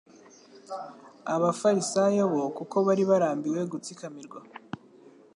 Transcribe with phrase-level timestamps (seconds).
[1.35, 4.39] Abafarisayo bo kuko bari barambiwe gutsikamirwa